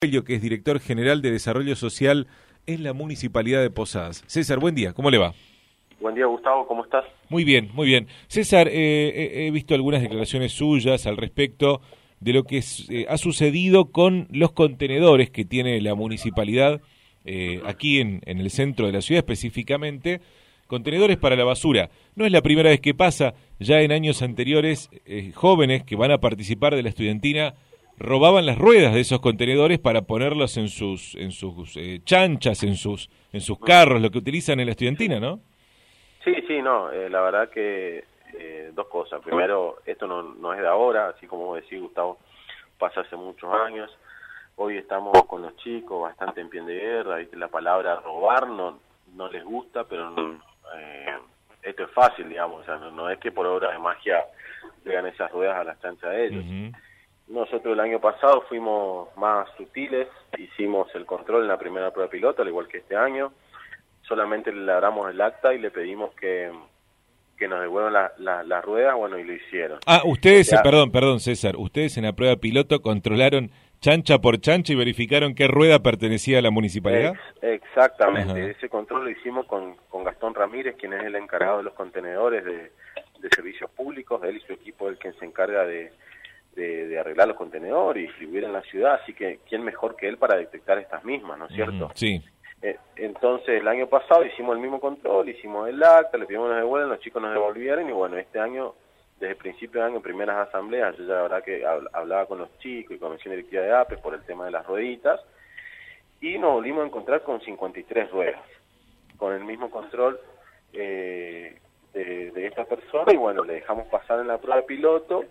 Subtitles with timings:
[0.00, 2.28] que es director general de Desarrollo Social
[2.66, 4.22] en la Municipalidad de Posadas.
[4.28, 5.34] César, buen día, ¿cómo le va?
[6.00, 7.04] Buen día, Gustavo, ¿cómo estás?
[7.28, 8.06] Muy bien, muy bien.
[8.28, 11.80] César, eh, he visto algunas declaraciones suyas al respecto
[12.20, 16.80] de lo que eh, ha sucedido con los contenedores que tiene la municipalidad
[17.24, 20.20] eh, aquí en, en, el centro de la ciudad específicamente,
[20.68, 21.90] contenedores para la basura.
[22.14, 24.90] No es la primera vez que pasa, ya en años anteriores
[25.34, 27.54] jóvenes que van a participar de la estudiantina
[27.98, 32.76] robaban las ruedas de esos contenedores para ponerlos en sus en sus eh, chanchas, en
[32.76, 35.40] sus en sus carros, lo que utilizan en la estudiantina, ¿no?
[36.24, 38.04] Sí, sí, no, eh, la verdad que
[38.38, 39.20] eh, dos cosas.
[39.22, 42.18] Primero, esto no, no es de ahora, así como decís, Gustavo,
[42.78, 43.90] pasa hace muchos años.
[44.56, 48.80] Hoy estamos con los chicos bastante en pie de guerra, y la palabra robar no,
[49.14, 50.12] no les gusta, pero
[51.62, 54.24] esto es fácil, digamos, o sea, no, es que por obra de magia
[54.84, 56.44] llegan esas ruedas a las chanchas de ellos.
[57.28, 62.40] Nosotros el año pasado fuimos más sutiles, hicimos el control en la primera prueba piloto,
[62.40, 63.32] al igual que este año.
[64.02, 66.50] Solamente le damos el acta y le pedimos que,
[67.36, 69.78] que nos devuelvan las la, ruedas, bueno, y lo hicieron.
[69.86, 74.76] Ah, ustedes, perdón, perdón César, ustedes en la prueba piloto controlaron chancha por chancha y
[74.76, 77.12] verificaron qué rueda pertenecía a la municipalidad.
[77.42, 81.74] exactamente, ese control lo hicimos con, con Gastón Ramírez, quien es el encargado de los
[81.74, 82.72] contenedores de,
[83.20, 85.92] de servicios públicos, él y su equipo el que se encarga de
[86.58, 90.18] de, arreglar los contenedores y distribuir en la ciudad, así que quién mejor que él
[90.18, 91.90] para detectar estas mismas, ¿no es cierto?
[91.94, 92.22] sí.
[92.60, 96.54] Eh, entonces el año pasado hicimos el mismo control, hicimos el acta, le pedimos que
[96.54, 98.74] nos devuelvan, los chicos nos devolvieron y bueno, este año,
[99.20, 102.58] desde el principio de año, primeras asambleas, yo ya la verdad que hablaba con los
[102.58, 105.20] chicos y comisión directiva de APES por el tema de las rueditas
[106.20, 108.42] y nos volvimos a encontrar con 53 ruedas,
[109.18, 110.18] con el mismo control
[110.72, 111.60] eh,
[111.94, 115.26] de, de esta persona y bueno, le dejamos pasar en la prueba de piloto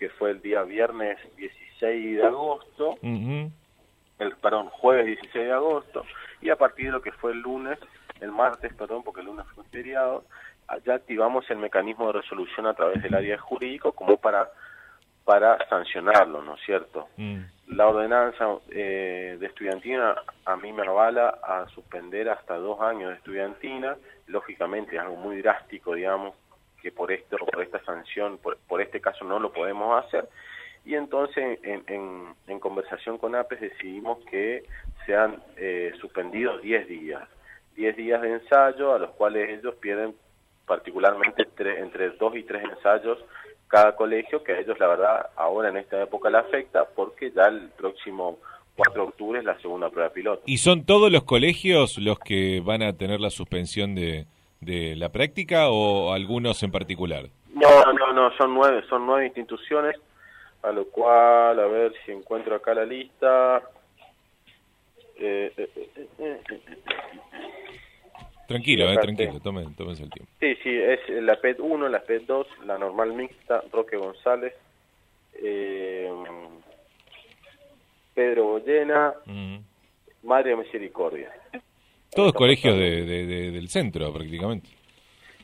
[0.00, 6.04] que fue el día viernes 16 de agosto, el perdón, jueves 16 de agosto,
[6.40, 7.78] y a partir de lo que fue el lunes,
[8.20, 10.24] el martes, perdón, porque el lunes fue feriado,
[10.86, 14.50] ya activamos el mecanismo de resolución a través del área jurídico como para
[15.22, 17.08] para sancionarlo, ¿no es cierto?
[17.16, 17.40] Mm.
[17.68, 23.16] La ordenanza eh, de estudiantina a mí me avala a suspender hasta dos años de
[23.16, 23.96] estudiantina,
[24.26, 26.34] lógicamente es algo muy drástico, digamos,
[26.80, 30.28] que por esto por esta sanción por, por este caso no lo podemos hacer
[30.84, 34.64] y entonces en, en, conversación con APES decidimos que
[35.06, 37.22] sean eh, suspendidos 10 días
[37.76, 40.14] 10 días de ensayo a los cuales ellos pierden
[40.66, 43.18] particularmente entre 2 y 3 ensayos
[43.68, 47.46] cada colegio que a ellos la verdad ahora en esta época le afecta porque ya
[47.46, 48.38] el próximo
[48.76, 50.42] 4 de octubre es la segunda prueba piloto.
[50.46, 54.26] ¿Y son todos los colegios los que van a tener la suspensión de,
[54.60, 57.28] de la práctica o algunos en particular?
[57.60, 59.96] No, no, no, son nueve, son nueve instituciones,
[60.62, 63.62] a lo cual, a ver si encuentro acá la lista.
[65.18, 66.40] Eh, eh, eh,
[68.48, 70.32] tranquilo, eh, tranquilo, tomen, tómense el tiempo.
[70.40, 74.54] Sí, sí, es la PET 1, la PET 2, la normal mixta, Roque González,
[78.14, 79.14] Pedro Bollena,
[80.22, 81.30] Madre Misericordia.
[82.10, 83.04] Todos colegios de,
[83.52, 84.79] del centro, prácticamente.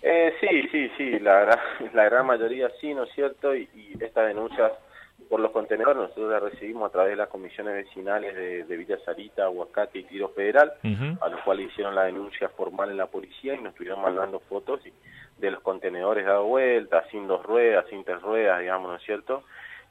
[0.03, 1.59] Eh, sí, sí, sí, la,
[1.95, 3.55] la gran mayoría sí, ¿no es cierto?
[3.55, 3.69] Y,
[4.01, 4.73] estas denuncias
[5.31, 8.99] por los contenedores nosotros las recibimos a través de las comisiones vecinales de, de Villa
[9.05, 10.75] Sarita, Aguacate y Tiro Federal,
[11.21, 14.81] a los cuales hicieron la denuncia formal en la policía y nos estuvieron mandando fotos
[15.39, 19.43] de los contenedores dados vueltas, sin dos ruedas, sin tres ruedas, digamos, ¿no es cierto?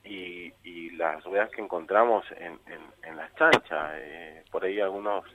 [0.03, 2.59] Y, y las ruedas que encontramos en,
[3.03, 5.25] en, las chanchas, eh, por ahí algunos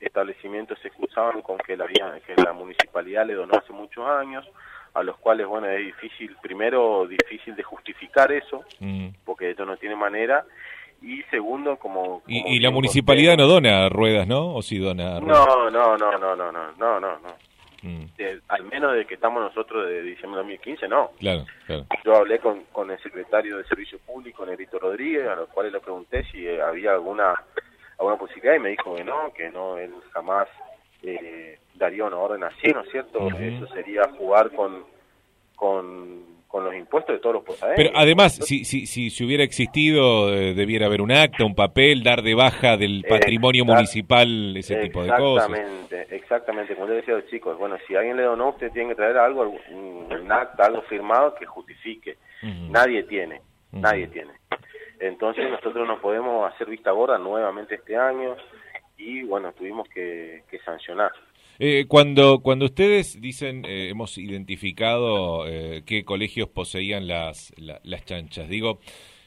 [0.00, 4.46] establecimientos se excusaban con que la, que la municipalidad le donó hace muchos años,
[4.94, 9.08] a los cuales, bueno, es difícil, primero, difícil de justificar eso, mm.
[9.24, 10.44] porque esto no tiene manera,
[11.02, 12.20] y segundo, como...
[12.20, 14.54] como y, la municipalidad no dona ruedas, ¿no?
[14.54, 15.46] ¿O sí dona ruedas?
[15.46, 17.50] No, no, no, no, no, no, no, no.
[17.82, 18.04] Mm.
[18.48, 21.12] Al menos de que estamos nosotros de diciembre de 2015, no.
[21.18, 21.86] Claro, claro.
[22.04, 25.80] Yo hablé con, con el secretario de Servicio Público, Nerito Rodríguez, a los cuales le
[25.80, 27.34] pregunté si eh, había alguna
[28.56, 30.48] y me dijo que no, que no, él jamás
[31.02, 33.28] eh, daría una orden así, ¿no es cierto?
[33.38, 34.84] Eso sería jugar con,
[35.56, 37.76] con, con, los impuestos de todos los posaderos.
[37.76, 42.02] Pero además, si, si, si, si, hubiera existido, eh, debiera haber un acta, un papel,
[42.02, 45.48] dar de baja del patrimonio municipal, ese tipo de cosas.
[45.50, 48.90] Exactamente, exactamente, como le decía a los chicos, bueno, si alguien le donó, usted tiene
[48.90, 52.16] que traer algo, un, acta, algo firmado que justifique.
[52.42, 53.40] Nadie tiene,
[53.72, 54.39] nadie tiene.
[55.00, 58.36] Entonces nosotros no podemos hacer vista gorda nuevamente este año
[58.98, 61.10] y bueno, tuvimos que, sancionar.
[61.58, 68.48] Eh, cuando, cuando ustedes dicen eh, hemos identificado eh, qué colegios poseían las, las chanchas,
[68.48, 68.80] digo,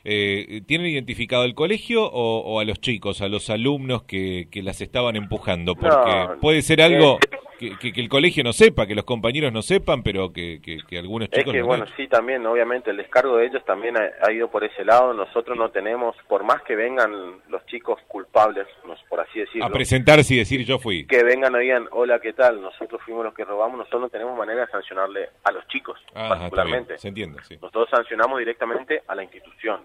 [0.06, 4.82] Eh, ¿Tienen identificado el colegio o, a los chicos, a los alumnos que, que las
[4.82, 5.76] estaban empujando?
[5.76, 7.20] Porque puede ser algo
[7.58, 10.60] que, el colegio no sepa, que los compañeros no sepan, pero que,
[10.98, 11.54] algunos chicos...
[11.54, 14.84] Es que, bueno, sí, también, obviamente, el descargo de ellos también ha, ido por ese
[14.84, 15.14] lado.
[15.14, 18.68] Nosotros no tenemos, por más que vengan los chicos culpables,
[19.10, 19.66] por así decirlo...
[19.66, 21.06] A presentarse y decir yo fui.
[21.06, 22.62] Que vengan y digan, hola, ¿qué tal?
[22.62, 26.98] Nosotros fuimos los que robamos, nosotros no tenemos manera de sancionarle a los chicos, particularmente.
[26.98, 27.56] se entiende, sí.
[27.56, 29.82] Nosotros sancionamos directamente a la institución.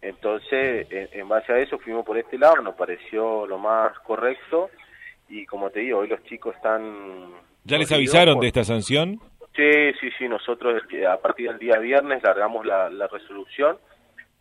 [0.00, 4.70] Entonces, en, base a eso fuimos por este lado, nos pareció lo más correcto
[5.28, 7.32] y como te digo, hoy los chicos están...
[7.64, 9.18] ¿Ya les avisaron de esta sanción?
[9.56, 13.78] Sí, sí, sí, nosotros a partir del día viernes largamos la, resolución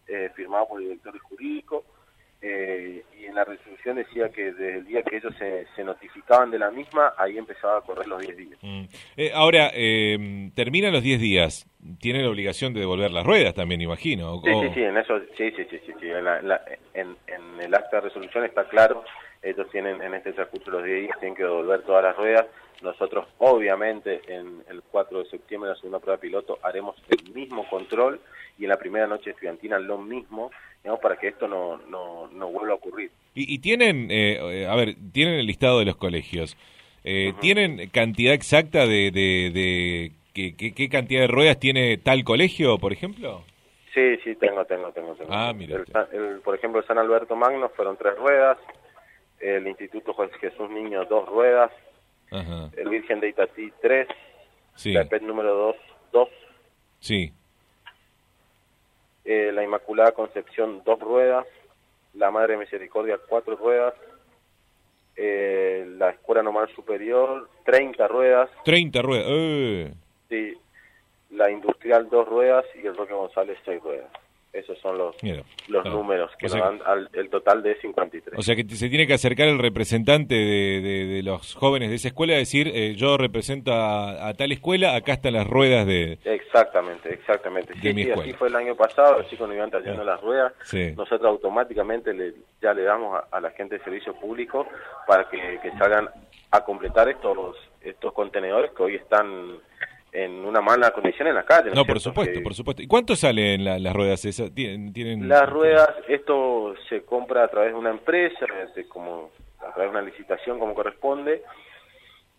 [0.08, 1.86] eh, firmada por el director jurídico
[2.45, 6.60] eh, y en la resolución decía que desde el día que ellos se, notificaban de
[6.60, 8.60] la misma, ahí empezaba a correr los 10 días.
[8.62, 8.84] Mm.
[9.16, 11.66] Eh, ahora, eh, terminan los 10 días,
[12.00, 14.42] tienen la obligación de devolver las ruedas también, imagino.
[14.44, 16.10] Sí, sí, sí, en eso, sí, sí, sí, sí,
[16.94, 19.04] En, en el acta de resolución está claro
[19.44, 22.46] ellos tienen en este transcurso los 10 días, tienen que devolver todas las ruedas.
[22.81, 27.68] Nosotros, obviamente, en el 4 de septiembre, en la segunda prueba piloto, haremos el mismo
[27.69, 28.19] control
[28.57, 30.51] y en la primera noche estudiantina lo mismo,
[30.83, 33.09] digamos, para que esto no, no, no vuelva a ocurrir.
[33.35, 36.56] Y, tienen, eh, a ver, tienen el listado de los colegios.
[37.03, 43.44] Eh, ¿Tienen cantidad exacta de, de, qué cantidad de ruedas tiene tal colegio, por ejemplo?
[43.94, 45.13] Sí, sí, tengo, tengo, tengo.
[45.15, 45.31] tengo.
[45.31, 45.83] Ah, mira.
[46.44, 48.57] por ejemplo, San Alberto Magno fueron tres ruedas,
[49.39, 51.71] el Instituto Jesús Niño dos ruedas,
[52.31, 54.07] el Virgen de Itatí tres,
[54.86, 55.75] la PET número dos,
[56.12, 56.29] dos.
[57.00, 57.31] Sí.
[59.25, 61.46] Eh, la Inmaculada Concepción dos ruedas,
[62.14, 63.94] la Madre Misericordia cuatro ruedas,
[65.16, 68.50] eh, la Escuela Normal Superior 30 ruedas.
[68.66, 69.94] 30 ruedas, eh.
[70.30, 70.58] Sí,
[71.31, 74.12] la Industrial dos ruedas y el Roque González seis ruedas.
[74.53, 75.15] Esos son los,
[75.67, 78.38] los números que nos dan al, el total de 53.
[78.38, 82.09] O sea que se tiene que acercar el representante de, de, los jóvenes de esa
[82.09, 86.19] escuela a decir, eh, yo represento a, tal escuela, acá están las ruedas de...
[86.23, 87.73] Exactamente, exactamente.
[87.81, 90.53] Sí, sí, así fue el año pasado, los chicos nos iban trayendo las ruedas.
[90.95, 94.67] Nosotros automáticamente le, ya le damos a, la gente de servicio público
[95.07, 96.09] para que, que salgan
[96.51, 99.57] a completar estos, estos contenedores que hoy están
[100.13, 101.71] en una mala condición en la calle.
[101.71, 102.83] No, por supuesto, por supuesto.
[102.83, 104.54] ¿Y cuánto salen las ruedas esas?
[104.54, 108.45] ¿Tienen, Las ruedas, esto se compra a través de una empresa,
[108.88, 111.44] como a través de una licitación como corresponde,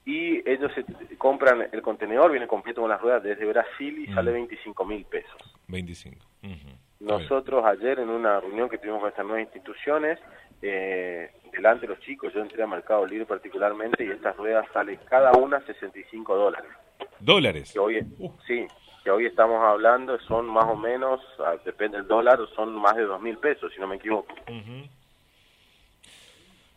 [0.06, 0.84] y ellos se
[1.16, 5.36] compran el contenedor, viene completo con las ruedas desde Brasil y sale 25 mil pesos.
[5.68, 6.24] 25.
[7.00, 10.18] Nosotros ayer en una reunión que tuvimos con estas nuevas instituciones,
[10.62, 14.98] eh, delante de los chicos, yo entré a Mercado Libre particularmente y estas ruedas salen
[15.08, 16.70] cada una 65 dólares.
[17.24, 17.72] ¿Dólares?
[17.72, 18.30] Que hoy, uh.
[18.46, 18.66] Sí,
[19.02, 23.04] que hoy estamos hablando son más o menos, ah, depende del dólar, son más de
[23.04, 24.34] dos mil pesos, si no me equivoco.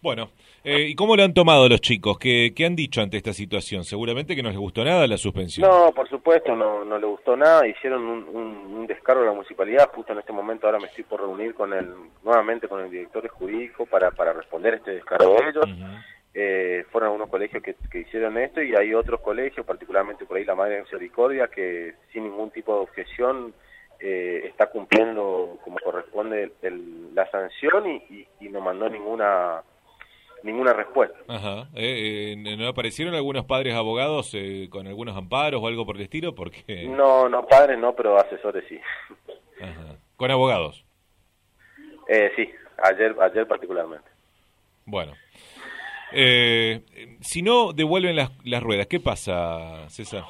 [0.02, 0.30] Bueno,
[0.64, 2.18] eh, ¿y cómo lo han tomado los chicos?
[2.18, 3.84] ¿Qué, ¿Qué, han dicho ante esta situación?
[3.84, 5.70] Seguramente que no les gustó nada la suspensión.
[5.70, 7.68] No, por supuesto, no, no le gustó nada.
[7.68, 9.90] Hicieron un, descargo a la municipalidad.
[9.94, 13.28] Justo en este momento ahora me estoy por reunir con el, nuevamente con el director
[13.28, 15.66] jurídico para, para responder este descargo de ellos.
[16.40, 20.54] Eh, fueron unos colegios que, hicieron esto y hay otros colegios, particularmente por ahí la
[20.54, 23.56] Madre de Misericordia, que sin ningún tipo de objeción
[24.00, 26.52] eh, está cumpliendo como corresponde
[27.16, 29.64] la sanción y, y, no mandó ninguna
[30.44, 31.18] ninguna respuesta.
[31.28, 31.70] Ajá.
[31.74, 34.38] Eh, ¿No aparecieron algunos padres abogados
[34.70, 36.36] con algunos amparos o algo por el estilo?
[36.36, 36.86] Porque...
[36.88, 38.80] No, no padres no, pero asesores sí.
[39.60, 39.98] Ajá.
[40.16, 40.86] ¿Con abogados?
[42.36, 42.48] sí,
[42.84, 44.08] ayer, ayer particularmente.
[44.86, 45.14] Bueno.
[46.12, 46.82] Eh,
[47.22, 50.24] si no devuelven las, las ruedas, ¿qué pasa, César?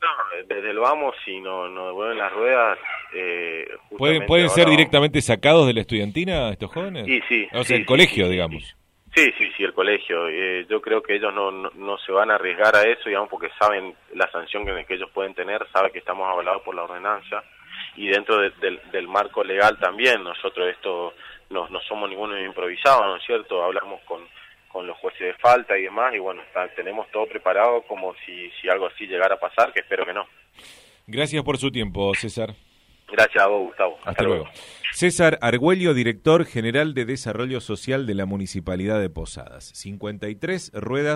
[0.00, 0.08] No,
[0.46, 2.78] desde el vamos, si no, no devuelven las ruedas...
[3.14, 3.66] Eh,
[3.96, 7.06] ¿Pueden, ¿Pueden ser directamente sacados de la estudiantina estos jóvenes?
[7.06, 7.48] Sí, sí.
[7.52, 8.76] O sea, el colegio, digamos.
[9.14, 10.28] Sí, sí, sí, el colegio.
[10.28, 13.48] Eh, yo creo que ellos no, no, se van a arriesgar a eso, digamos, porque
[13.58, 17.42] saben la sanción que, que ellos pueden tener, saben que estamos avalados por la ordenanza
[17.96, 20.22] y dentro del, del marco legal también.
[20.22, 21.14] Nosotros esto
[21.48, 23.64] no, no somos ninguno improvisado, ¿no es cierto?
[23.64, 24.20] Hablamos con
[24.76, 26.42] con los jueces de falta y demás, y bueno,
[26.76, 30.26] tenemos todo preparado como si, si algo así llegara a pasar, que espero que no.
[31.06, 32.54] Gracias por su tiempo, César.
[33.10, 33.98] Gracias a vos, Gustavo.
[34.04, 34.44] Hasta, luego.
[34.92, 39.64] César Argüello, director general de Desarrollo Social de la Municipalidad de Posadas.
[39.64, 41.14] 53 ruedas